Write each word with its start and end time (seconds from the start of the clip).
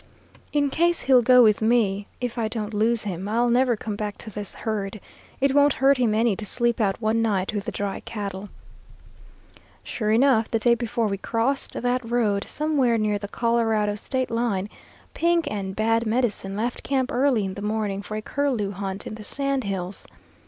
In 0.51 0.71
case 0.71 1.01
he'll 1.01 1.21
go 1.21 1.43
with 1.43 1.61
me, 1.61 2.07
if 2.19 2.39
I 2.39 2.47
don't 2.47 2.73
lose 2.73 3.03
him, 3.03 3.29
I'll 3.29 3.51
never 3.51 3.77
come 3.77 3.95
back 3.95 4.17
to 4.17 4.31
this 4.31 4.55
herd. 4.55 4.99
It 5.39 5.53
won't 5.53 5.73
hurt 5.73 5.97
him 5.99 6.15
any 6.15 6.35
to 6.37 6.43
sleep 6.43 6.81
out 6.81 6.99
one 6.99 7.21
night 7.21 7.53
with 7.53 7.65
the 7.65 7.71
dry 7.71 7.99
cattle.' 7.99 8.49
"Sure 9.83 10.09
enough, 10.09 10.49
the 10.49 10.57
day 10.57 10.73
before 10.73 11.05
we 11.05 11.19
crossed 11.19 11.73
that 11.73 12.03
road, 12.09 12.45
somewhere 12.45 12.97
near 12.97 13.19
the 13.19 13.27
Colorado 13.27 13.93
state 13.93 14.31
line, 14.31 14.69
Pink 15.13 15.47
and 15.51 15.75
Bad 15.75 16.07
Medicine 16.07 16.55
left 16.55 16.81
camp 16.81 17.11
early 17.13 17.45
in 17.45 17.53
the 17.53 17.61
morning 17.61 18.01
for 18.01 18.17
a 18.17 18.23
curlew 18.23 18.71
hunt 18.71 19.05
in 19.05 19.13
the 19.13 19.23
sand 19.23 19.65
hills. 19.65 20.07